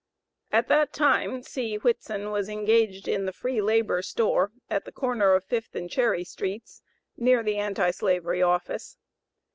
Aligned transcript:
At 0.51 0.67
that 0.67 0.93
time, 0.93 1.43
C. 1.43 1.75
Whitson 1.75 2.31
was 2.31 2.49
engaged 2.49 3.07
in 3.07 3.25
the 3.27 3.31
Free 3.31 3.61
Labor 3.61 4.01
store, 4.01 4.51
at 4.67 4.85
the 4.85 4.91
corner 4.91 5.35
of 5.35 5.43
Fifth 5.45 5.75
and 5.75 5.91
Cherry 5.91 6.23
streets, 6.23 6.81
near 7.17 7.43
the 7.43 7.57
Anti 7.59 7.91
Slavery 7.91 8.41
office. 8.41 8.97